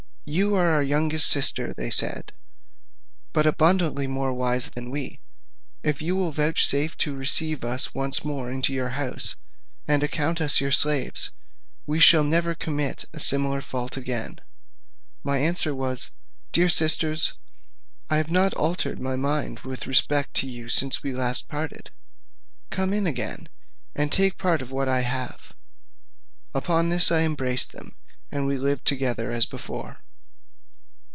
"You 0.23 0.55
are 0.55 0.69
our 0.69 0.83
youngest 0.83 1.29
sister," 1.29 1.71
said 1.91 2.27
they, 2.27 2.33
"but 3.33 3.45
abundantly 3.45 4.07
more 4.07 4.31
wise 4.31 4.69
than 4.69 4.89
we; 4.89 5.19
if 5.83 6.01
you 6.01 6.15
will 6.15 6.31
vouchsafe 6.31 6.95
to 6.99 7.13
receive 7.15 7.65
us 7.65 7.93
once 7.93 8.23
more 8.23 8.49
into 8.49 8.71
your 8.71 8.89
house, 8.89 9.35
and 9.89 10.03
account 10.03 10.39
us 10.39 10.61
your 10.61 10.71
slaves, 10.71 11.31
we 11.85 11.99
shall 11.99 12.23
never 12.23 12.55
commit 12.55 13.03
a 13.11 13.19
similar 13.19 13.59
fault 13.59 13.97
again." 13.97 14.37
My 15.21 15.39
answer 15.39 15.75
was, 15.75 16.11
"Dear 16.53 16.69
sisters, 16.69 17.33
I 18.09 18.15
have 18.15 18.31
not 18.31 18.53
altered 18.53 18.99
my 19.01 19.17
mind 19.17 19.61
with 19.61 19.85
respect 19.87 20.33
to 20.35 20.47
you 20.47 20.69
since 20.69 21.03
we 21.03 21.11
last 21.11 21.49
parted: 21.49 21.89
come 22.69 22.93
again, 22.93 23.49
and 23.95 24.09
take 24.13 24.37
part 24.37 24.61
of 24.61 24.71
what 24.71 24.87
I 24.87 25.01
have." 25.01 25.53
Upon 26.53 26.87
this 26.87 27.11
I 27.11 27.23
embraced 27.23 27.73
them, 27.73 27.91
and 28.31 28.47
we 28.47 28.57
lived 28.57 28.85
together 28.85 29.29
as 29.31 29.45
before. 29.45 29.97